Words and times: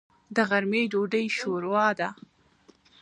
د 0.35 0.37
غرمې 0.49 0.81
ډوډۍ 0.91 1.25
شوروا 1.39 1.87
ده. 1.99 2.09